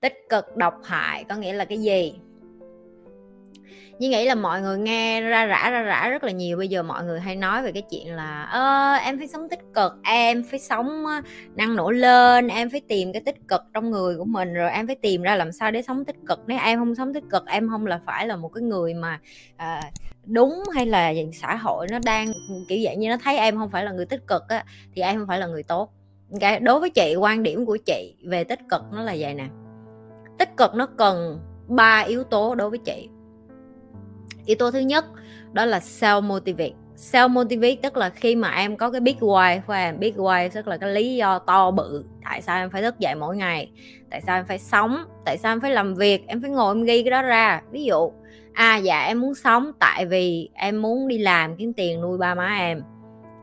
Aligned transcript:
tích 0.00 0.14
cực 0.28 0.56
độc 0.56 0.74
hại 0.84 1.24
có 1.24 1.36
nghĩa 1.36 1.52
là 1.52 1.64
cái 1.64 1.78
gì? 1.78 2.14
Nhi 3.98 4.08
nghĩ 4.08 4.24
là 4.26 4.34
mọi 4.34 4.60
người 4.60 4.78
nghe 4.78 5.20
ra 5.20 5.46
rã 5.46 5.70
ra 5.70 5.82
rã 5.82 6.08
rất 6.08 6.24
là 6.24 6.30
nhiều. 6.32 6.58
Bây 6.58 6.68
giờ 6.68 6.82
mọi 6.82 7.04
người 7.04 7.20
hay 7.20 7.36
nói 7.36 7.62
về 7.62 7.72
cái 7.72 7.82
chuyện 7.90 8.14
là 8.14 8.42
ơ 8.42 8.92
em 8.94 9.18
phải 9.18 9.28
sống 9.28 9.48
tích 9.48 9.60
cực 9.74 9.92
em 10.04 10.42
phải 10.50 10.58
sống 10.58 11.04
năng 11.54 11.76
nổ 11.76 11.90
lên 11.90 12.48
em 12.48 12.70
phải 12.70 12.80
tìm 12.88 13.12
cái 13.12 13.22
tích 13.22 13.36
cực 13.48 13.60
trong 13.74 13.90
người 13.90 14.16
của 14.16 14.24
mình 14.24 14.54
rồi 14.54 14.70
em 14.70 14.86
phải 14.86 14.96
tìm 14.96 15.22
ra 15.22 15.36
làm 15.36 15.52
sao 15.52 15.70
để 15.70 15.82
sống 15.82 16.04
tích 16.04 16.16
cực. 16.28 16.40
Nếu 16.46 16.58
em 16.64 16.78
không 16.78 16.94
sống 16.94 17.14
tích 17.14 17.24
cực 17.30 17.46
em 17.46 17.68
không 17.68 17.86
là 17.86 18.00
phải 18.06 18.26
là 18.26 18.36
một 18.36 18.48
cái 18.48 18.62
người 18.62 18.94
mà 18.94 19.20
à, 19.56 19.82
đúng 20.24 20.62
hay 20.74 20.86
là 20.86 21.12
xã 21.32 21.56
hội 21.56 21.86
nó 21.90 21.98
đang 22.04 22.32
kiểu 22.68 22.78
dạng 22.84 23.00
như 23.00 23.08
nó 23.08 23.16
thấy 23.24 23.38
em 23.38 23.56
không 23.56 23.70
phải 23.70 23.84
là 23.84 23.92
người 23.92 24.06
tích 24.06 24.26
cực 24.26 24.42
á 24.48 24.64
thì 24.94 25.02
em 25.02 25.18
không 25.18 25.28
phải 25.28 25.38
là 25.38 25.46
người 25.46 25.62
tốt. 25.62 25.92
Okay. 26.32 26.60
đối 26.60 26.80
với 26.80 26.90
chị 26.90 27.14
quan 27.16 27.42
điểm 27.42 27.66
của 27.66 27.76
chị 27.86 28.14
về 28.24 28.44
tích 28.44 28.60
cực 28.70 28.82
nó 28.92 29.02
là 29.02 29.16
vậy 29.18 29.34
nè 29.34 29.46
tích 30.40 30.56
cực 30.56 30.74
nó 30.74 30.86
cần 30.86 31.40
ba 31.68 32.00
yếu 32.00 32.24
tố 32.24 32.54
đối 32.54 32.70
với 32.70 32.78
chị. 32.78 33.08
Yếu 34.46 34.56
tố 34.56 34.70
thứ 34.70 34.78
nhất, 34.78 35.04
đó 35.52 35.64
là 35.64 35.78
self 35.78 36.22
motivate. 36.22 36.72
Self 36.96 37.28
motivate 37.28 37.76
tức 37.82 37.96
là 37.96 38.10
khi 38.10 38.36
mà 38.36 38.50
em 38.50 38.76
có 38.76 38.90
cái 38.90 39.00
big 39.00 39.16
why 39.16 39.60
của 39.66 39.72
em 39.72 39.98
big 39.98 40.16
why, 40.16 40.48
tức 40.52 40.68
là 40.68 40.76
cái 40.76 40.90
lý 40.90 41.16
do 41.16 41.38
to 41.38 41.70
bự, 41.70 42.04
tại 42.24 42.42
sao 42.42 42.58
em 42.58 42.70
phải 42.70 42.82
thức 42.82 42.98
dậy 42.98 43.14
mỗi 43.14 43.36
ngày, 43.36 43.72
tại 44.10 44.20
sao 44.26 44.38
em 44.38 44.46
phải 44.46 44.58
sống, 44.58 45.04
tại 45.24 45.38
sao 45.38 45.52
em 45.52 45.60
phải 45.60 45.70
làm 45.70 45.94
việc, 45.94 46.26
em 46.26 46.42
phải 46.42 46.50
ngồi 46.50 46.74
em 46.74 46.84
ghi 46.84 47.02
cái 47.02 47.10
đó 47.10 47.22
ra. 47.22 47.62
Ví 47.70 47.84
dụ 47.84 48.12
à 48.52 48.76
dạ 48.76 49.04
em 49.04 49.20
muốn 49.20 49.34
sống 49.34 49.72
tại 49.78 50.06
vì 50.06 50.48
em 50.54 50.82
muốn 50.82 51.08
đi 51.08 51.18
làm 51.18 51.56
kiếm 51.56 51.72
tiền 51.72 52.00
nuôi 52.00 52.18
ba 52.18 52.34
má 52.34 52.56
em. 52.58 52.82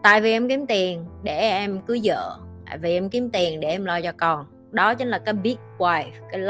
Tại 0.03 0.21
vì 0.21 0.31
em 0.31 0.49
kiếm 0.49 0.65
tiền 0.67 1.05
để 1.23 1.39
em 1.39 1.81
cưới 1.81 2.01
vợ, 2.03 2.39
tại 2.65 2.77
vì 2.77 2.93
em 2.93 3.09
kiếm 3.09 3.29
tiền 3.29 3.59
để 3.59 3.67
em 3.67 3.85
lo 3.85 4.01
cho 4.01 4.11
con 4.17 4.45
đó 4.71 4.95
chính 4.95 5.07
là 5.07 5.19
cái 5.19 5.33
big 5.33 5.57
why 5.77 6.03
cái, 6.31 6.41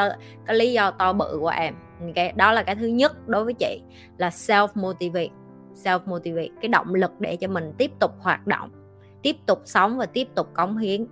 cái 0.46 0.56
lý 0.56 0.74
do 0.74 0.92
to 0.92 1.14
bự 1.14 1.38
của 1.40 1.48
em. 1.48 1.76
Cái 2.16 2.32
đó 2.32 2.52
là 2.52 2.64
cái 2.64 2.76
thứ 2.76 2.88
nhất 2.88 3.28
đối 3.28 3.44
với 3.44 3.54
chị 3.54 3.82
là 4.18 4.30
self 4.30 4.68
motivate 4.76 5.30
self 5.84 6.00
motivate 6.06 6.50
cái 6.62 6.70
động 6.70 6.94
lực 6.94 7.12
để 7.20 7.36
cho 7.36 7.48
mình 7.48 7.74
tiếp 7.78 7.92
tục 8.00 8.12
hoạt 8.20 8.48
động 8.48 8.70
tiếp 9.22 9.36
tục 9.46 9.62
sống 9.66 9.98
và 9.98 10.06
tiếp 10.06 10.28
tục 10.36 10.54
cống 10.54 10.78
hiến. 10.78 11.08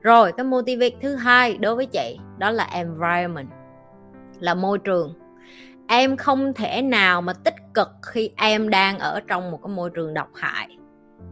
Rồi 0.00 0.32
cái 0.32 0.44
motivate 0.44 0.96
thứ 1.00 1.14
hai 1.14 1.56
đối 1.56 1.76
với 1.76 1.86
chị 1.86 2.18
đó 2.38 2.50
là 2.50 2.64
environment 2.64 3.48
là 4.38 4.54
môi 4.54 4.78
trường. 4.78 5.14
Em 5.88 6.16
không 6.16 6.54
thể 6.54 6.82
nào 6.82 7.22
mà 7.22 7.32
tích 7.32 7.54
cực 7.74 7.88
khi 8.02 8.30
em 8.36 8.70
đang 8.70 8.98
ở 8.98 9.20
trong 9.28 9.50
một 9.50 9.60
cái 9.62 9.74
môi 9.74 9.90
trường 9.90 10.14
độc 10.14 10.28
hại 10.34 10.79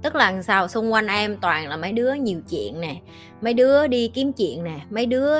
tức 0.02 0.14
là 0.14 0.42
sao? 0.42 0.68
Xung 0.68 0.92
quanh 0.92 1.06
em 1.06 1.36
toàn 1.36 1.68
là 1.68 1.77
mấy 1.77 1.92
đứa 1.92 2.12
nhiều 2.12 2.41
chuyện 2.50 2.80
nè, 2.80 2.96
mấy 3.41 3.54
đứa 3.54 3.86
đi 3.86 4.10
kiếm 4.14 4.32
chuyện 4.32 4.64
nè, 4.64 4.80
mấy 4.90 5.06
đứa 5.06 5.38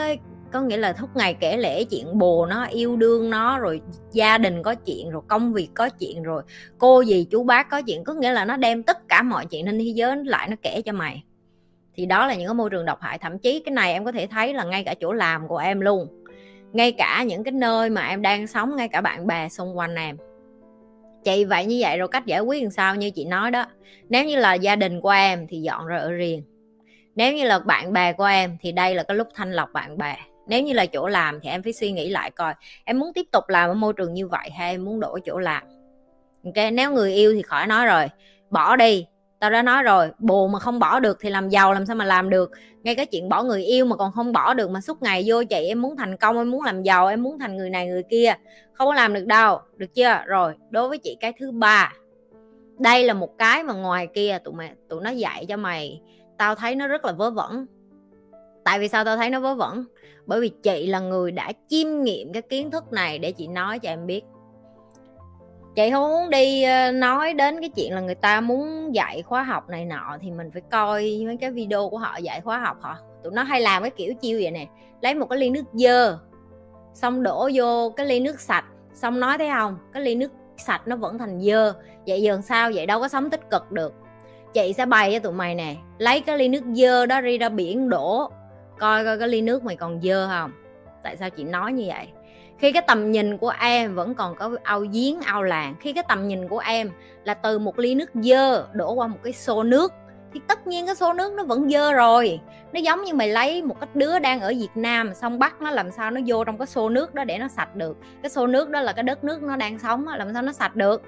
có 0.53 0.61
nghĩa 0.61 0.77
là 0.77 0.93
thúc 0.93 1.11
ngày 1.15 1.35
kể 1.35 1.57
lễ 1.57 1.85
chuyện 1.85 2.19
bồ 2.19 2.47
nó, 2.47 2.65
yêu 2.65 2.97
đương 2.97 3.31
nó, 3.31 3.59
rồi 3.59 3.81
gia 4.13 4.39
đình 4.39 4.63
có 4.63 4.75
chuyện, 4.75 5.11
rồi 5.11 5.23
công 5.29 5.53
việc 5.53 5.69
có 5.75 5.89
chuyện, 5.89 6.23
rồi 6.23 6.43
cô 6.79 7.01
gì 7.01 7.27
chú 7.31 7.45
bác 7.45 7.71
có 7.71 7.83
chuyện. 7.83 8.05
Có 8.05 8.15
nghĩa 8.15 8.33
là 8.33 8.45
nó 8.45 8.57
đem 8.57 8.83
tất 8.83 9.09
cả 9.09 9.23
mọi 9.23 9.47
chuyện 9.47 9.67
trên 9.67 9.79
thế 9.79 9.85
giới 9.85 10.17
lại 10.25 10.49
nó 10.49 10.57
kể 10.63 10.83
cho 10.83 10.93
mày. 10.93 11.25
Thì 11.95 12.07
đó 12.07 12.27
là 12.27 12.35
những 12.35 12.47
cái 12.47 12.55
môi 12.55 12.71
trường 12.71 12.85
độc 12.85 13.01
hại. 13.01 13.19
Thậm 13.19 13.39
chí 13.39 13.63
cái 13.65 13.73
này 13.73 13.93
em 13.93 14.05
có 14.05 14.13
thể 14.13 14.27
thấy 14.27 14.55
là 14.55 14.65
ngay 14.65 14.85
cả 14.85 14.95
chỗ 15.01 15.13
làm 15.13 15.49
của 15.49 15.59
em 15.59 15.81
luôn. 15.81 16.25
Ngay 16.73 16.93
cả 16.93 17.23
những 17.23 17.45
cái 17.45 17.53
nơi 17.53 17.91
mà 17.91 18.07
em 18.09 18.23
đang 18.23 18.47
sống, 18.47 18.77
ngay 18.77 18.89
cả 18.89 19.01
bạn 19.01 19.27
bè 19.27 19.49
xung 19.49 19.79
quanh 19.79 19.95
em 19.95 20.17
chị 21.25 21.45
vậy 21.45 21.67
như 21.67 21.79
vậy 21.81 21.99
rồi 21.99 22.09
cách 22.09 22.27
giải 22.27 22.41
quyết 22.41 22.63
làm 22.63 22.71
sao 22.71 22.95
như 22.95 23.11
chị 23.11 23.25
nói 23.25 23.51
đó. 23.51 23.65
Nếu 24.09 24.25
như 24.25 24.37
là 24.37 24.55
gia 24.55 24.77
đình 24.77 25.01
của 25.01 25.11
em 25.11 25.47
thì 25.49 25.61
dọn 25.61 25.87
ra 25.87 25.99
ở 25.99 26.13
riêng. 26.13 26.43
Nếu 27.15 27.33
như 27.33 27.45
là 27.45 27.59
bạn 27.59 27.93
bè 27.93 28.13
của 28.13 28.25
em 28.25 28.57
thì 28.61 28.73
đây 28.73 28.95
là 28.95 29.03
cái 29.03 29.17
lúc 29.17 29.29
thanh 29.35 29.53
lọc 29.53 29.73
bạn 29.73 29.99
bè. 29.99 30.17
Nếu 30.47 30.63
như 30.63 30.73
là 30.73 30.87
chỗ 30.87 31.09
làm 31.09 31.41
thì 31.41 31.49
em 31.49 31.63
phải 31.63 31.73
suy 31.73 31.93
nghĩ 31.93 32.09
lại 32.09 32.31
coi, 32.31 32.55
em 32.85 32.99
muốn 32.99 33.13
tiếp 33.15 33.27
tục 33.33 33.45
làm 33.49 33.71
ở 33.71 33.75
môi 33.75 33.93
trường 33.93 34.15
như 34.15 34.29
vậy 34.29 34.51
hay 34.51 34.71
em 34.71 34.85
muốn 34.85 35.01
đổi 35.01 35.21
chỗ 35.25 35.39
làm? 35.39 35.63
Ok, 36.45 36.73
nếu 36.73 36.93
người 36.93 37.15
yêu 37.15 37.33
thì 37.35 37.43
khỏi 37.43 37.67
nói 37.67 37.87
rồi, 37.87 38.07
bỏ 38.51 38.77
đi 38.77 39.07
tao 39.41 39.51
đã 39.51 39.63
nói 39.63 39.83
rồi 39.83 40.11
bồ 40.19 40.49
mà 40.49 40.59
không 40.59 40.79
bỏ 40.79 41.01
được 41.01 41.19
thì 41.21 41.31
làm 41.31 41.49
giàu 41.49 41.73
làm 41.73 41.87
sao 41.87 41.97
mà 41.97 42.05
làm 42.05 42.31
được. 42.31 42.51
Ngay 42.83 42.95
cái 42.95 43.07
chuyện 43.07 43.29
bỏ 43.29 43.43
người 43.43 43.65
yêu 43.65 43.85
mà 43.85 43.97
còn 43.97 44.13
không 44.13 44.33
bỏ 44.33 44.55
được 44.55 44.71
mà 44.71 44.81
suốt 44.81 45.03
ngày 45.03 45.25
vô 45.27 45.43
chị, 45.51 45.67
em 45.69 45.83
muốn 45.83 45.97
thành 45.97 46.17
công, 46.17 46.39
em 46.39 46.51
muốn 46.51 46.63
làm 46.63 46.83
giàu, 46.83 47.07
em 47.07 47.23
muốn 47.23 47.39
thành 47.39 47.57
người 47.57 47.71
này 47.71 47.87
người 47.87 48.03
kia. 48.03 48.35
Không 48.73 48.89
có 48.89 48.95
làm 48.95 49.15
được 49.15 49.27
đâu, 49.27 49.61
được 49.77 49.95
chưa? 49.95 50.23
Rồi, 50.27 50.55
đối 50.71 50.89
với 50.89 50.99
chị 50.99 51.17
cái 51.21 51.33
thứ 51.39 51.51
ba, 51.51 51.93
đây 52.79 53.05
là 53.05 53.15
một 53.15 53.39
cái 53.39 53.63
mà 53.63 53.75
ngoài 53.75 54.09
kia 54.15 54.39
tụi 54.45 54.55
mày, 54.55 54.71
tụi 54.89 55.03
nó 55.03 55.11
dạy 55.11 55.47
cho 55.49 55.57
mày. 55.57 56.01
Tao 56.39 56.55
thấy 56.55 56.75
nó 56.75 56.87
rất 56.87 57.05
là 57.05 57.13
vớ 57.13 57.31
vẩn. 57.31 57.67
Tại 58.65 58.79
vì 58.79 58.89
sao 58.89 59.05
tao 59.05 59.17
thấy 59.17 59.31
nó 59.31 59.41
vớ 59.41 59.55
vẩn? 59.55 59.85
Bởi 60.27 60.41
vì 60.41 60.49
chị 60.49 60.87
là 60.87 61.01
người 61.01 61.33
đã 61.33 61.53
chiêm 61.69 62.03
nghiệm 62.03 62.33
cái 62.33 62.43
kiến 62.43 62.71
thức 62.71 62.93
này 62.93 63.19
để 63.19 63.33
chị 63.33 63.49
nói 63.49 63.79
cho 63.79 63.89
em 63.89 64.07
biết 64.07 64.23
chị 65.79 65.91
không 65.91 66.11
muốn 66.11 66.31
đi 66.31 66.63
ờ, 66.63 66.93
nói 66.93 67.35
đến 67.35 67.61
cái 67.61 67.69
chuyện 67.69 67.95
là 67.95 68.01
người 68.01 68.15
ta 68.15 68.41
muốn 68.41 68.95
dạy 68.95 69.23
khóa 69.23 69.43
học 69.43 69.69
này 69.69 69.85
nọ 69.85 70.17
thì 70.21 70.31
mình 70.31 70.51
phải 70.53 70.63
coi 70.71 71.23
mấy 71.27 71.37
cái 71.37 71.51
video 71.51 71.89
của 71.89 71.99
họ 71.99 72.17
dạy 72.17 72.41
khóa 72.41 72.59
học 72.59 72.77
họ 72.81 72.97
tụi 73.25 73.33
nó 73.33 73.43
hay 73.43 73.61
làm 73.61 73.83
cái 73.83 73.91
kiểu 73.91 74.15
chiêu 74.15 74.39
vậy 74.43 74.51
nè, 74.51 74.67
lấy 75.01 75.15
một 75.15 75.27
cái 75.27 75.39
ly 75.39 75.51
nước 75.51 75.65
dơ, 75.73 76.19
xong 76.95 77.23
đổ 77.23 77.51
vô 77.55 77.91
cái 77.97 78.07
ly 78.07 78.21
nước 78.21 78.41
sạch, 78.41 78.65
xong 78.95 79.21
nói 79.21 79.39
thấy 79.39 79.49
không? 79.51 79.79
Cái 79.93 80.03
ly 80.03 80.15
nước 80.15 80.33
sạch 80.57 80.83
nó 80.87 80.97
vẫn 80.97 81.19
thành 81.19 81.41
dơ, 81.41 81.75
vậy 82.07 82.23
giờ 82.23 82.41
sao? 82.43 82.71
Vậy 82.75 82.87
đâu 82.87 83.01
có 83.01 83.09
sống 83.09 83.31
tích 83.31 83.51
cực 83.51 83.73
được. 83.73 83.95
Chị 84.55 84.73
sẽ 84.73 84.87
bày 84.87 85.13
cho 85.13 85.19
tụi 85.19 85.33
mày 85.33 85.55
nè, 85.55 85.77
lấy 85.99 86.21
cái 86.21 86.39
ly 86.39 86.49
nước 86.49 86.65
dơ 86.73 87.07
đó 87.07 87.21
đi 87.21 87.39
ra 87.39 87.49
biển 87.49 87.89
đổ, 87.89 88.31
coi 88.79 89.05
coi 89.05 89.19
cái 89.19 89.29
ly 89.29 89.41
nước 89.41 89.65
mày 89.65 89.77
còn 89.77 90.01
dơ 90.03 90.29
không? 90.29 90.53
Tại 91.03 91.17
sao 91.17 91.31
chị 91.31 91.45
nói 91.45 91.73
như 91.73 91.85
vậy? 91.87 92.09
Khi 92.59 92.73
cái 92.73 92.83
tầm 92.87 93.11
nhìn 93.11 93.39
của 93.39 93.53
em 93.61 93.95
vẫn 93.95 94.15
còn 94.15 94.35
có 94.35 94.51
ao 94.63 94.81
giếng, 94.81 95.21
ao 95.21 95.43
làng, 95.43 95.75
khi 95.81 95.93
cái 95.93 96.05
tầm 96.09 96.29
nhìn 96.29 96.49
của 96.49 96.59
em 96.59 96.91
là 97.25 97.35
từ 97.35 97.59
một 97.59 97.79
ly 97.79 97.95
nước 97.95 98.11
dơ 98.15 98.67
đổ 98.73 98.93
qua 98.93 99.07
một 99.07 99.19
cái 99.23 99.33
xô 99.33 99.63
nước, 99.63 99.93
thì 100.35 100.41
tất 100.47 100.67
nhiên 100.67 100.87
cái 100.87 100.95
xô 100.95 101.13
nước 101.13 101.33
nó 101.33 101.45
vẫn 101.45 101.71
dơ 101.71 101.93
rồi. 101.93 102.41
Nó 102.73 102.81
giống 102.81 103.05
như 103.05 103.15
mày 103.15 103.29
lấy 103.29 103.63
một 103.63 103.81
cái 103.81 103.89
đứa 103.95 104.19
đang 104.19 104.41
ở 104.41 104.49
Việt 104.49 104.69
Nam, 104.75 105.15
xong 105.15 105.39
bắt 105.39 105.61
nó 105.61 105.71
làm 105.71 105.91
sao 105.91 106.11
nó 106.11 106.21
vô 106.27 106.45
trong 106.45 106.59
cái 106.59 106.67
xô 106.67 106.89
nước 106.89 107.15
đó 107.15 107.25
để 107.25 107.39
nó 107.39 107.49
sạch 107.49 107.77
được. 107.77 107.97
Cái 108.23 108.31
xô 108.31 108.47
nước 108.47 108.71
đó 108.71 108.81
là 108.81 108.93
cái 108.93 109.03
đất 109.03 109.25
nước 109.25 109.43
nó 109.43 109.57
đang 109.57 109.79
sống 109.79 110.09
làm 110.09 110.33
sao 110.33 110.43
nó 110.43 110.53
sạch 110.53 110.77
được. 110.77 111.03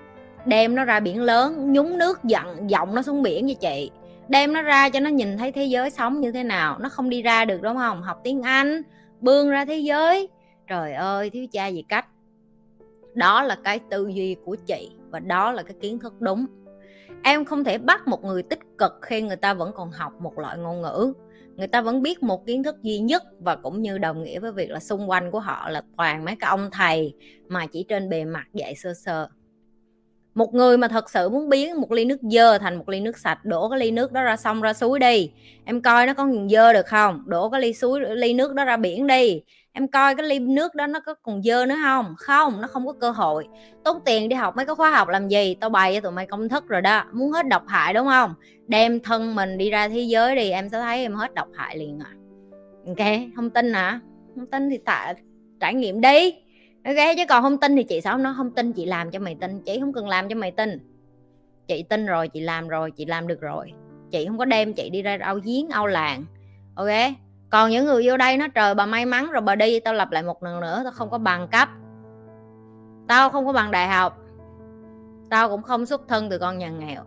Đem 0.45 0.75
nó 0.75 0.85
ra 0.85 1.01
biển 1.01 1.23
lớn, 1.23 1.73
nhúng 1.73 1.99
nước, 1.99 2.25
dặn 2.25 2.71
giọng 2.71 2.95
nó 2.95 3.03
xuống 3.03 3.23
biển 3.23 3.47
như 3.47 3.55
chị. 3.55 3.91
Đem 4.29 4.53
nó 4.53 4.63
ra 4.63 4.89
cho 4.89 5.01
nó 5.01 5.11
nhìn 5.11 5.39
thấy 5.39 5.53
thế 5.53 5.65
giới 5.65 5.91
sống 5.91 6.21
như 6.21 6.33
thế 6.33 6.43
nào, 6.43 6.77
nó 6.81 6.89
không 6.89 7.11
đi 7.11 7.23
ra 7.23 7.45
được, 7.45 7.63
đúng 7.63 7.77
không? 7.77 8.03
Học 8.03 8.21
tiếng 8.25 8.43
anh, 8.43 8.83
bươn 9.21 9.51
ra 9.51 9.65
thế 9.65 9.79
giới 9.79 10.29
trời 10.71 10.93
ơi, 10.93 11.31
thiếu 11.31 11.47
cha 11.53 11.67
gì 11.67 11.83
cách? 11.89 12.07
Đó 13.15 13.43
là 13.43 13.57
cái 13.65 13.81
tư 13.91 14.09
duy 14.09 14.37
của 14.45 14.57
chị 14.67 14.91
và 15.11 15.19
đó 15.21 15.53
là 15.53 15.63
cái 15.63 15.75
kiến 15.81 15.99
thức 15.99 16.21
đúng. 16.21 16.47
Em 17.23 17.45
không 17.45 17.65
thể 17.65 17.79
bắt 17.79 18.09
một 18.09 18.25
người 18.25 18.43
tích 18.43 18.59
cực 18.79 18.93
khi 19.03 19.23
người 19.23 19.37
ta 19.37 19.55
vẫn 19.55 19.73
còn 19.75 19.91
học 19.91 20.13
một 20.21 20.39
loại 20.39 20.59
ngôn 20.59 20.83
ngữ. 20.83 21.13
Người 21.57 21.67
ta 21.67 21.81
vẫn 21.81 22.03
biết 22.03 22.23
một 22.23 22.47
kiến 22.47 22.63
thức 22.63 22.83
duy 22.83 22.99
nhất 22.99 23.23
và 23.41 23.57
cũng 23.57 23.83
như 23.83 23.99
đồng 23.99 24.23
nghĩa 24.23 24.39
với 24.39 24.53
việc 24.53 24.71
là 24.71 24.81
xung 24.81 25.11
quanh 25.11 25.31
của 25.31 25.41
họ 25.41 25.69
là 25.69 25.83
toàn 25.97 26.25
mấy 26.25 26.37
cái 26.41 26.49
ông 26.49 26.69
thầy 26.73 27.15
mà 27.49 27.67
chỉ 27.67 27.85
trên 27.89 28.09
bề 28.09 28.25
mặt 28.25 28.47
dạy 28.55 28.75
sơ 28.75 28.95
sơ. 28.95 29.29
Một 30.35 30.55
người 30.55 30.77
mà 30.77 30.89
thật 30.89 31.11
sự 31.11 31.29
muốn 31.29 31.49
biến 31.49 31.81
một 31.81 31.93
ly 31.93 32.05
nước 32.05 32.21
dơ 32.23 32.59
thành 32.59 32.77
một 32.77 32.89
ly 32.89 33.01
nước 33.01 33.19
sạch, 33.19 33.45
đổ 33.45 33.69
cái 33.69 33.79
ly 33.79 33.91
nước 33.91 34.13
đó 34.13 34.23
ra 34.23 34.37
sông, 34.37 34.61
ra 34.61 34.73
suối 34.73 34.99
đi. 34.99 35.31
Em 35.65 35.81
coi 35.83 36.07
nó 36.07 36.15
có 36.15 36.29
dơ 36.51 36.73
được 36.73 36.87
không? 36.87 37.23
Đổ 37.27 37.51
cái 37.51 37.61
ly 37.61 37.73
suối, 37.73 38.01
ly 38.01 38.35
nước 38.35 38.55
đó 38.55 38.65
ra 38.65 38.77
biển 38.77 39.07
đi 39.07 39.43
em 39.73 39.89
coi 39.89 40.15
cái 40.15 40.27
ly 40.27 40.39
nước 40.39 40.75
đó 40.75 40.87
nó 40.87 41.01
có 41.01 41.15
còn 41.15 41.43
dơ 41.43 41.67
nữa 41.67 41.77
không? 41.83 42.15
Không, 42.19 42.61
nó 42.61 42.69
không 42.69 42.87
có 42.87 42.93
cơ 42.93 43.11
hội. 43.11 43.49
Tốn 43.85 43.99
tiền 44.05 44.29
đi 44.29 44.37
học 44.37 44.57
mấy 44.57 44.67
cái 44.67 44.75
khóa 44.75 44.91
học 44.91 45.09
làm 45.09 45.29
gì? 45.29 45.57
Tao 45.61 45.71
bày 45.71 45.95
cho 45.95 46.01
tụi 46.01 46.13
mày 46.13 46.27
công 46.27 46.49
thức 46.49 46.69
rồi 46.69 46.81
đó. 46.81 47.05
Muốn 47.13 47.33
hết 47.33 47.47
độc 47.47 47.63
hại 47.67 47.95
đúng 47.95 48.07
không? 48.07 48.35
Đem 48.67 49.01
thân 49.01 49.35
mình 49.35 49.59
đi 49.59 49.71
ra 49.71 49.89
thế 49.89 50.01
giới 50.01 50.37
đi, 50.37 50.51
em 50.51 50.69
sẽ 50.69 50.81
thấy 50.81 51.03
em 51.03 51.15
hết 51.15 51.35
độc 51.35 51.49
hại 51.55 51.77
liền 51.79 51.99
à. 51.99 52.11
Ok, 52.87 53.07
không 53.37 53.51
tin 53.51 53.73
hả? 53.73 54.01
Không 54.35 54.47
tin 54.47 54.71
thì 54.71 54.79
tạ 54.79 55.15
trải 55.61 55.75
nghiệm 55.75 56.01
đi. 56.01 56.35
Ok, 56.85 57.17
chứ 57.17 57.23
còn 57.29 57.43
không 57.43 57.59
tin 57.59 57.77
thì 57.77 57.85
chị 57.85 58.01
sao 58.01 58.19
nó 58.19 58.35
không 58.37 58.51
tin 58.51 58.73
chị 58.73 58.87
làm 58.87 59.11
cho 59.11 59.19
mày 59.19 59.37
tin. 59.41 59.63
Chị 59.63 59.81
không 59.81 59.93
cần 59.93 60.09
làm 60.09 60.29
cho 60.29 60.37
mày 60.37 60.51
tin. 60.51 60.79
Chị 61.69 61.83
tin 61.83 62.07
rồi, 62.07 62.29
chị 62.29 62.41
làm 62.41 62.69
rồi, 62.69 62.91
chị 62.91 63.05
làm 63.05 63.27
được 63.27 63.41
rồi. 63.41 63.73
Chị 64.11 64.27
không 64.27 64.39
có 64.39 64.45
đem 64.45 64.75
chị 64.75 64.91
đi 64.91 65.03
ra 65.03 65.19
ao 65.21 65.39
giếng 65.45 65.69
ao 65.69 65.87
làng. 65.87 66.25
Ok? 66.75 66.89
Còn 67.51 67.71
những 67.71 67.85
người 67.85 68.03
vô 68.07 68.17
đây 68.17 68.37
nó 68.37 68.49
trời 68.49 68.75
bà 68.75 68.87
may 68.87 69.07
mắn 69.07 69.31
rồi 69.31 69.43
bà 69.43 69.55
đi 69.55 69.81
tao 69.81 69.95
lặp 69.95 70.13
lại 70.13 70.23
một 70.23 70.43
lần 70.43 70.61
nữa 70.61 70.81
tao 70.85 70.93
không 70.93 71.11
có 71.11 71.19
bằng 71.19 71.49
cấp. 71.49 71.69
Tao 73.09 73.31
không 73.31 73.47
có 73.47 73.53
bằng 73.53 73.71
đại 73.71 73.89
học. 73.89 74.19
Tao 75.31 75.49
cũng 75.49 75.63
không 75.63 75.87
xuất 75.87 76.09
thân 76.09 76.31
từ 76.31 76.39
con 76.39 76.59
nhà 76.59 76.69
nghèo. 76.69 77.03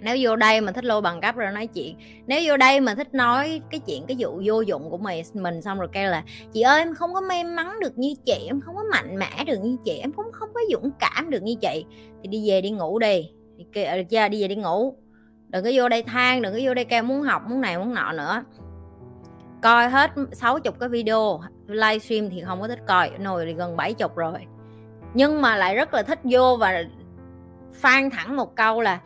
Nếu 0.00 0.16
vô 0.20 0.36
đây 0.36 0.60
mà 0.60 0.72
thích 0.72 0.84
lôi 0.84 1.00
bằng 1.00 1.20
cấp 1.20 1.36
rồi 1.36 1.52
nói 1.52 1.66
chuyện 1.66 1.96
nếu 2.26 2.40
vô 2.46 2.56
đây 2.56 2.80
mà 2.80 2.94
thích 2.94 3.14
nói 3.14 3.60
cái 3.70 3.80
chuyện 3.80 4.04
cái 4.06 4.16
vụ 4.20 4.42
vô 4.44 4.60
dụng 4.60 4.90
của 4.90 4.98
mày 4.98 5.24
mình 5.34 5.62
xong 5.62 5.78
rồi 5.78 5.88
kêu 5.92 6.10
là 6.10 6.24
chị 6.52 6.60
ơi 6.60 6.78
em 6.78 6.94
không 6.94 7.14
có 7.14 7.20
may 7.20 7.44
mắn 7.44 7.80
được 7.80 7.98
như 7.98 8.14
chị 8.24 8.46
em 8.46 8.60
không 8.60 8.76
có 8.76 8.84
mạnh 8.92 9.18
mẽ 9.18 9.44
được 9.46 9.58
như 9.62 9.76
chị 9.84 9.98
em 9.98 10.12
cũng 10.12 10.32
không 10.32 10.48
có 10.54 10.60
dũng 10.72 10.90
cảm 10.98 11.30
được 11.30 11.42
như 11.42 11.54
chị. 11.60 11.84
Thì 12.22 12.28
đi 12.28 12.50
về 12.50 12.60
đi 12.60 12.70
ngủ 12.70 12.98
đi. 12.98 13.30
Được 13.74 14.04
chưa 14.10 14.28
đi 14.28 14.42
về 14.42 14.48
đi 14.48 14.56
ngủ. 14.56 14.96
Đừng 15.48 15.64
có 15.64 15.70
vô 15.74 15.88
đây 15.88 16.02
than 16.02 16.42
đừng 16.42 16.52
có 16.52 16.60
vô 16.62 16.74
đây 16.74 16.84
kêu 16.84 17.02
muốn 17.02 17.22
học 17.22 17.42
muốn 17.48 17.60
này 17.60 17.78
muốn 17.78 17.94
nọ 17.94 18.12
nữa 18.12 18.44
coi 19.62 19.88
hết 19.88 20.10
60 20.32 20.72
cái 20.80 20.88
video, 20.88 21.40
livestream 21.66 22.30
thì 22.30 22.42
không 22.46 22.60
có 22.60 22.68
thích 22.68 22.80
coi, 22.86 23.10
nồi 23.18 23.46
thì 23.46 23.54
gần 23.54 23.76
bảy 23.76 23.94
chục 23.94 24.16
rồi. 24.16 24.46
Nhưng 25.14 25.42
mà 25.42 25.56
lại 25.56 25.74
rất 25.74 25.94
là 25.94 26.02
thích 26.02 26.20
vô 26.24 26.56
và 26.60 26.82
phan 27.72 28.10
thẳng 28.10 28.36
một 28.36 28.56
câu 28.56 28.80
là, 28.80 28.98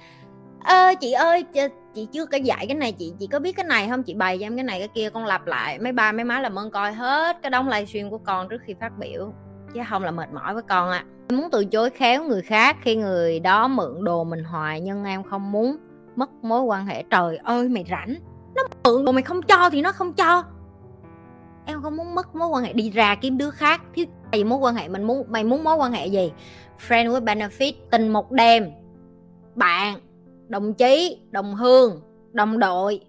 ơ, 0.65 0.95
chị 1.01 1.13
ơi, 1.13 1.45
chị 1.95 2.07
chưa 2.13 2.27
có 2.27 2.39
dạy 2.39 2.67
cái 2.67 2.77
này, 2.77 2.93
chị 2.93 3.13
chị 3.19 3.27
có 3.27 3.39
biết 3.39 3.57
cái 3.57 3.67
này 3.67 3.89
không? 3.89 4.03
Chị 4.03 4.15
bày 4.15 4.39
cho 4.39 4.47
em 4.47 4.57
cái 4.57 4.65
này 4.65 4.79
cái 4.79 4.89
kia, 4.89 5.11
con 5.11 5.25
lặp 5.25 5.47
lại. 5.47 5.79
Mấy 5.79 5.93
ba, 5.93 6.13
mấy 6.13 6.25
má 6.25 6.41
làm 6.41 6.59
ơn 6.59 6.71
coi 6.71 6.93
hết 6.93 7.37
cái 7.43 7.51
đống 7.51 7.69
livestream 7.69 8.11
của 8.11 8.19
con 8.19 8.49
trước 8.49 8.61
khi 8.67 8.75
phát 8.81 8.99
biểu, 8.99 9.33
chứ 9.75 9.81
không 9.89 10.03
là 10.03 10.11
mệt 10.11 10.33
mỏi 10.33 10.55
với 10.55 10.63
con 10.63 10.91
ạ. 10.91 11.05
À. 11.29 11.35
muốn 11.35 11.49
từ 11.53 11.65
chối 11.65 11.91
khéo 11.91 12.25
người 12.25 12.43
khác 12.43 12.77
khi 12.83 12.97
người 12.97 13.41
đó 13.41 13.69
mượn 13.69 14.05
đồ 14.05 14.25
mình 14.25 14.45
hoài, 14.45 14.81
nhưng 14.81 15.05
em 15.05 15.23
không 15.23 15.53
muốn 15.53 15.77
mất 16.17 16.31
mối 16.43 16.63
quan 16.63 16.87
hệ. 16.87 17.03
Trời 17.11 17.37
ơi, 17.37 17.69
mày 17.69 17.85
rảnh 17.91 18.15
nó 18.57 18.63
mượn 18.85 19.05
rồi 19.05 19.13
mày 19.13 19.23
không 19.23 19.43
cho 19.43 19.71
thì 19.71 19.83
nó 19.83 19.93
không 19.93 20.13
cho. 20.13 20.45
Em 21.65 21.83
không 21.83 21.97
muốn 21.97 22.15
mất 22.15 22.35
mối 22.35 22.49
quan 22.49 22.65
hệ. 22.65 22.73
Đi 22.73 22.91
ra 22.91 23.15
kiếm 23.15 23.39
đứa 23.39 23.51
khác. 23.51 23.83
Thiếu 23.95 24.07
mày 24.33 24.45
mối 24.45 24.59
quan 24.59 24.75
hệ? 24.75 24.89
Mình 24.89 25.03
muốn, 25.03 25.25
mày 25.29 25.45
muốn 25.45 25.65
mối 25.65 25.77
quan 25.77 25.93
hệ 25.93 26.07
gì? 26.07 26.33
Friend 26.89 27.11
with 27.11 27.25
benefit. 27.25 27.73
Tình 27.91 28.09
một 28.09 28.33
đêm. 28.33 28.71
Bạn, 29.55 29.99
đồng 30.49 30.75
chí, 30.75 31.19
đồng 31.31 31.55
hương, 31.55 32.01
đồng 32.33 32.59
đội. 32.59 33.01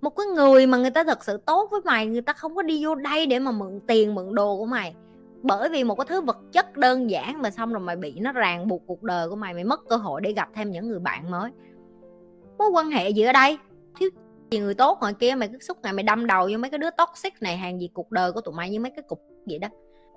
Một 0.00 0.10
cái 0.10 0.26
người 0.26 0.66
mà 0.66 0.78
người 0.78 0.90
ta 0.90 1.04
thật 1.04 1.24
sự 1.24 1.36
tốt 1.46 1.68
với 1.70 1.80
mày, 1.84 2.06
người 2.06 2.22
ta 2.22 2.32
không 2.32 2.54
có 2.54 2.62
đi 2.62 2.84
vô 2.84 2.94
đây 2.94 3.26
để 3.26 3.38
mà 3.38 3.50
mượn 3.50 3.80
tiền, 3.86 4.14
mượn 4.14 4.34
đồ 4.34 4.56
của 4.56 4.66
mày. 4.66 4.94
Bởi 5.42 5.68
vì 5.68 5.84
một 5.84 5.94
cái 5.94 6.06
thứ 6.08 6.20
vật 6.20 6.38
chất 6.52 6.76
đơn 6.76 7.10
giản 7.10 7.42
mà 7.42 7.50
xong 7.50 7.72
rồi 7.72 7.80
mày 7.80 7.96
bị 7.96 8.20
nó 8.20 8.32
ràng 8.32 8.68
buộc 8.68 8.82
cuộc 8.86 9.02
đời 9.02 9.28
của 9.28 9.36
mày 9.36 9.54
mày 9.54 9.64
mất 9.64 9.80
cơ 9.88 9.96
hội 9.96 10.20
để 10.20 10.32
gặp 10.32 10.48
thêm 10.54 10.70
những 10.70 10.88
người 10.88 10.98
bạn 10.98 11.30
mới. 11.30 11.50
Mối 12.58 12.68
quan 12.68 12.90
hệ 12.90 13.10
gì 13.10 13.22
ở 13.22 13.32
đây? 13.32 13.58
Thiếu 13.98 14.10
gì 14.50 14.58
người 14.58 14.74
tốt 14.74 14.98
ngoài 15.00 15.12
kia 15.20 15.34
mày 15.34 15.48
cứ 15.48 15.58
xúc 15.58 15.78
ngày 15.82 15.92
mày 15.92 16.02
đâm 16.02 16.26
đầu 16.26 16.48
vô 16.52 16.58
mấy 16.58 16.70
cái 16.70 16.78
đứa 16.78 16.90
toxic 16.90 17.42
này, 17.42 17.56
hàng 17.56 17.80
gì 17.80 17.90
cuộc 17.94 18.10
đời 18.10 18.32
của 18.32 18.40
tụi 18.40 18.54
mày 18.54 18.70
như 18.70 18.80
mấy 18.80 18.90
cái 18.90 19.02
cục 19.08 19.22
vậy 19.46 19.58
đó. 19.58 19.68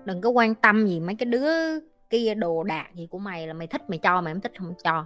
Đừng 0.05 0.21
có 0.21 0.29
quan 0.29 0.55
tâm 0.55 0.87
gì 0.87 0.99
mấy 0.99 1.15
cái 1.15 1.25
đứa 1.25 1.79
kia 2.09 2.33
đồ 2.33 2.63
đạc 2.63 2.87
gì 2.95 3.07
của 3.11 3.19
mày 3.19 3.47
là 3.47 3.53
mày 3.53 3.67
thích 3.67 3.81
mày 3.89 3.99
cho, 3.99 4.21
mày 4.21 4.33
không 4.33 4.41
thích 4.41 4.51
không 4.57 4.73
cho. 4.83 5.05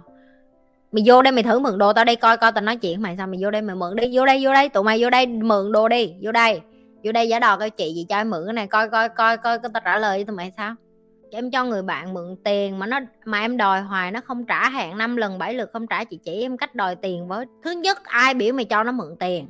Mày 0.92 1.02
vô 1.06 1.22
đây 1.22 1.32
mày 1.32 1.42
thử 1.42 1.58
mượn 1.58 1.78
đồ 1.78 1.92
tao 1.92 2.04
đây 2.04 2.16
coi 2.16 2.36
coi 2.36 2.52
tao 2.52 2.62
nói 2.62 2.76
chuyện 2.76 3.02
mày 3.02 3.16
sao 3.16 3.26
mày 3.26 3.38
vô 3.42 3.50
đây 3.50 3.62
mày 3.62 3.76
mượn 3.76 3.96
đi, 3.96 4.10
vô 4.12 4.26
đây 4.26 4.40
vô 4.44 4.52
đây, 4.52 4.68
tụi 4.68 4.82
mày 4.82 5.02
vô 5.02 5.10
đây 5.10 5.26
mượn 5.26 5.72
đồ 5.72 5.88
đi, 5.88 6.14
vô 6.22 6.32
đây. 6.32 6.60
Vô 7.04 7.12
đây 7.12 7.28
giả 7.28 7.38
đò 7.38 7.56
coi 7.56 7.70
chị 7.70 7.94
gì 7.94 8.06
cho 8.08 8.16
em 8.16 8.30
mượn 8.30 8.42
cái 8.46 8.52
này, 8.52 8.66
coi 8.66 8.88
coi 8.90 9.08
coi 9.08 9.36
coi 9.36 9.58
tao 9.58 9.82
trả 9.84 9.98
lời 9.98 10.24
tụi 10.24 10.36
mày 10.36 10.52
sao 10.56 10.74
em 11.30 11.50
cho 11.50 11.64
người 11.64 11.82
bạn 11.82 12.14
mượn 12.14 12.36
tiền 12.44 12.78
mà 12.78 12.86
nó, 12.86 13.00
mà 13.24 13.40
em 13.40 13.56
đòi 13.56 13.80
hoài 13.80 14.10
nó 14.10 14.20
không 14.20 14.46
trả 14.46 14.70
hẹn 14.70 14.98
5 14.98 15.16
lần 15.16 15.38
7 15.38 15.54
lượt, 15.54 15.70
không 15.72 15.86
trả 15.86 16.04
chị 16.04 16.16
chỉ, 16.16 16.42
em 16.42 16.56
cách 16.56 16.74
đòi 16.74 16.96
tiền 16.96 17.28
với, 17.28 17.46
thứ 17.64 17.70
nhất 17.70 18.04
ai 18.04 18.34
biểu 18.34 18.52
mày 18.52 18.64
cho 18.64 18.82
nó 18.82 18.92
mượn 18.92 19.16
tiền. 19.20 19.48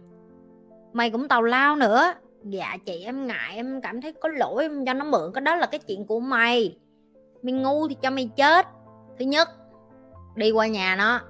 Mày 0.92 1.10
cũng 1.10 1.28
tàu 1.28 1.42
lao 1.42 1.76
nữa. 1.76 2.12
Dạ 2.44 2.76
chị, 2.86 3.02
em 3.04 3.26
ngại, 3.26 3.56
em 3.56 3.80
cảm 3.80 4.00
thấy 4.00 4.12
có 4.12 4.28
lỗi, 4.28 4.64
em 4.64 4.86
cho 4.86 4.94
nó 4.94 5.04
mượn, 5.04 5.32
cái 5.34 5.40
đó 5.40 5.56
là 5.56 5.66
cái 5.66 5.80
chuyện 5.86 6.06
của 6.06 6.20
mày. 6.20 6.76
Mày 7.42 7.52
ngu 7.52 7.88
thì 7.88 7.96
cho 8.02 8.10
mày 8.10 8.30
chết. 8.36 8.66
Thứ 9.18 9.24
nhất, 9.24 9.48
đi 10.34 10.50
qua 10.50 10.66
nhà 10.66 10.96
nó. 10.96 11.20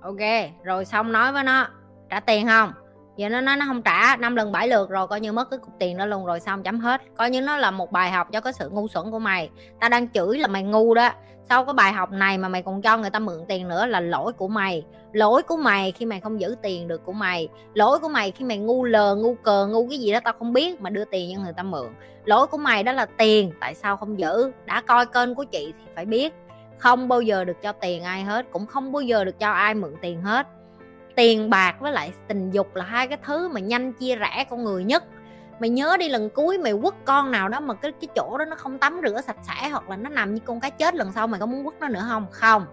Ok, 0.00 0.50
rồi 0.64 0.84
xong 0.84 1.12
nói 1.12 1.32
với 1.32 1.44
nó. 1.44 1.68
Trả 2.10 2.20
tiền 2.20 2.46
không? 2.46 2.72
Giờ 3.16 3.28
nó 3.28 3.40
nói 3.40 3.56
nó 3.56 3.66
không 3.66 3.82
trả, 3.82 4.16
năm 4.16 4.36
lần 4.36 4.52
bảy 4.52 4.68
lượt 4.68 4.90
rồi, 4.90 5.06
coi 5.06 5.20
như 5.20 5.32
mất 5.32 5.50
cái 5.50 5.58
cục 5.58 5.72
tiền 5.78 5.96
đó 5.96 6.06
luôn 6.06 6.26
rồi, 6.26 6.40
xong 6.40 6.62
chấm 6.62 6.80
hết. 6.80 7.02
Coi 7.16 7.30
như 7.30 7.40
nó 7.40 7.56
là 7.56 7.70
một 7.70 7.92
bài 7.92 8.10
học 8.10 8.28
cho 8.32 8.40
cái 8.40 8.52
sự 8.52 8.68
ngu 8.68 8.88
xuẩn 8.88 9.10
của 9.10 9.18
mày. 9.18 9.50
Tao 9.80 9.90
đang 9.90 10.08
chửi 10.08 10.38
là 10.38 10.48
mày 10.48 10.62
ngu 10.62 10.94
đó. 10.94 11.10
Sau 11.48 11.64
cái 11.64 11.74
bài 11.74 11.92
học 11.92 12.12
này 12.12 12.38
mà 12.38 12.48
mày 12.48 12.62
còn 12.62 12.82
cho 12.82 12.98
người 12.98 13.10
ta 13.10 13.18
mượn 13.18 13.44
tiền 13.48 13.68
nữa 13.68 13.86
là 13.86 14.00
lỗi 14.00 14.32
của 14.32 14.48
mày. 14.48 14.84
Lỗi 15.12 15.42
của 15.42 15.56
mày 15.56 15.92
khi 15.92 16.06
mày 16.06 16.20
không 16.20 16.40
giữ 16.40 16.56
tiền 16.62 16.88
được 16.88 17.04
của 17.04 17.12
mày. 17.12 17.48
Lỗi 17.74 17.98
của 17.98 18.08
mày 18.08 18.30
khi 18.30 18.44
mày 18.44 18.58
ngu 18.58 18.84
lờ, 18.84 19.14
ngu 19.14 19.34
cờ, 19.34 19.66
ngu 19.66 19.88
cái 19.88 19.98
gì 19.98 20.12
đó 20.12 20.20
tao 20.24 20.34
không 20.38 20.52
biết 20.52 20.80
mà 20.80 20.90
đưa 20.90 21.04
tiền 21.04 21.36
cho 21.36 21.42
người 21.42 21.52
ta 21.52 21.62
mượn. 21.62 21.86
Lỗi 22.24 22.46
của 22.46 22.58
mày 22.58 22.82
đó 22.82 22.92
là 22.92 23.06
tiền, 23.18 23.52
tại 23.60 23.74
sao 23.74 23.96
không 23.96 24.18
giữ? 24.18 24.52
Đã 24.64 24.80
coi 24.80 25.06
kênh 25.06 25.34
của 25.34 25.44
chị 25.44 25.72
thì 25.78 25.90
phải 25.94 26.04
biết. 26.04 26.34
Không 26.78 27.08
bao 27.08 27.20
giờ 27.20 27.44
được 27.44 27.62
cho 27.62 27.72
tiền 27.72 28.04
ai 28.04 28.22
hết, 28.22 28.46
cũng 28.52 28.66
không 28.66 28.92
bao 28.92 29.02
giờ 29.02 29.24
được 29.24 29.38
cho 29.38 29.52
ai 29.52 29.74
mượn 29.74 29.94
tiền 30.00 30.22
hết 30.22 30.46
tiền 31.16 31.50
bạc 31.50 31.76
với 31.80 31.92
lại 31.92 32.12
tình 32.28 32.50
dục 32.50 32.76
là 32.76 32.84
hai 32.84 33.08
cái 33.08 33.18
thứ 33.24 33.48
mà 33.48 33.60
nhanh 33.60 33.92
chia 33.92 34.16
rẽ 34.16 34.44
con 34.50 34.64
người 34.64 34.84
nhất. 34.84 35.04
Mày 35.60 35.70
nhớ 35.70 35.96
đi, 36.00 36.08
lần 36.08 36.30
cuối 36.30 36.58
mày 36.58 36.72
quất 36.82 36.94
con 37.04 37.30
nào 37.30 37.48
đó 37.48 37.60
mà 37.60 37.74
cái 37.74 37.92
cái 37.92 38.08
chỗ 38.14 38.38
đó 38.38 38.44
nó 38.44 38.56
không 38.56 38.78
tắm 38.78 39.00
rửa 39.06 39.20
sạch 39.20 39.36
sẽ 39.42 39.68
hoặc 39.68 39.90
là 39.90 39.96
nó 39.96 40.10
nằm 40.10 40.34
như 40.34 40.40
con 40.44 40.60
cá 40.60 40.70
chết 40.70 40.94
lần 40.94 41.12
sau 41.12 41.26
mày 41.26 41.40
có 41.40 41.46
muốn 41.46 41.64
quất 41.64 41.80
nó 41.80 41.88
nữa 41.88 42.06
không? 42.08 42.26
Không. 42.30 42.66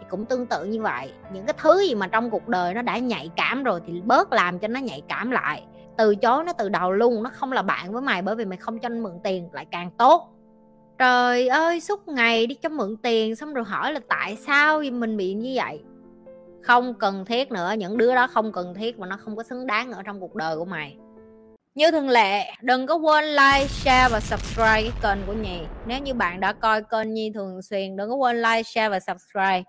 Thì 0.00 0.06
cũng 0.10 0.24
tương 0.24 0.46
tự 0.46 0.64
như 0.64 0.82
vậy. 0.82 1.12
Những 1.32 1.46
cái 1.46 1.54
thứ 1.62 1.80
gì 1.80 1.94
mà 1.94 2.06
trong 2.06 2.30
cuộc 2.30 2.48
đời 2.48 2.74
nó 2.74 2.82
đã 2.82 2.98
nhạy 2.98 3.30
cảm 3.36 3.64
rồi 3.64 3.80
thì 3.86 4.00
bớt 4.04 4.32
làm 4.32 4.58
cho 4.58 4.68
nó 4.68 4.80
nhạy 4.80 5.02
cảm 5.08 5.30
lại. 5.30 5.62
Từ 5.96 6.14
chối 6.14 6.44
nó 6.44 6.52
từ 6.52 6.68
đầu 6.68 6.92
luôn, 6.92 7.22
nó 7.22 7.30
không 7.34 7.52
là 7.52 7.62
bạn 7.62 7.92
với 7.92 8.02
mày 8.02 8.22
bởi 8.22 8.36
vì 8.36 8.44
mày 8.44 8.58
không 8.58 8.78
cho 8.78 8.88
nó 8.88 8.96
mượn 9.00 9.18
tiền, 9.24 9.48
lại 9.52 9.66
càng 9.70 9.90
tốt. 9.98 10.34
Trời 10.98 11.48
ơi, 11.48 11.80
suốt 11.80 12.08
ngày 12.08 12.46
đi 12.46 12.54
cho 12.54 12.68
mượn 12.68 12.96
tiền 12.96 13.36
xong 13.36 13.54
rồi 13.54 13.64
hỏi 13.64 13.92
là 13.92 14.00
tại 14.08 14.36
sao 14.36 14.82
mình 14.92 15.16
bị 15.16 15.34
như 15.34 15.52
vậy? 15.56 15.82
Không 16.62 16.94
cần 16.94 17.24
thiết 17.24 17.52
nữa, 17.52 17.74
những 17.78 17.98
đứa 17.98 18.14
đó 18.14 18.26
không 18.26 18.52
cần 18.52 18.74
thiết 18.74 18.98
và 18.98 19.06
nó 19.06 19.16
không 19.24 19.36
có 19.36 19.42
xứng 19.42 19.66
đáng 19.66 19.92
ở 19.92 20.02
trong 20.02 20.20
cuộc 20.20 20.34
đời 20.34 20.56
của 20.56 20.64
mày. 20.64 20.96
Như 21.74 21.90
thường 21.90 22.08
lệ, 22.08 22.44
đừng 22.62 22.86
có 22.86 22.94
quên 22.94 23.24
like, 23.24 23.66
share 23.68 24.08
và 24.12 24.20
subscribe 24.20 24.90
kênh 25.02 25.18
của 25.26 25.32
nhì 25.32 25.58
nếu 25.86 25.98
như 25.98 26.14
bạn 26.14 26.40
đã 26.40 26.52
coi 26.52 26.82
kênh 26.82 27.14
nhi 27.14 27.30
thường 27.34 27.62
xuyên, 27.62 27.96
đừng 27.96 28.10
có 28.10 28.14
quên 28.14 28.42
like, 28.42 28.62
share 28.62 28.88
và 28.88 29.00
subscribe. 29.00 29.62